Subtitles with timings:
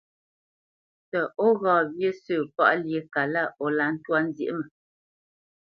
[1.09, 4.65] Tə ó ghó ŋgá wyé sə̂ páʼ lyé kalá o lǎ ntwá nzyěʼ mə?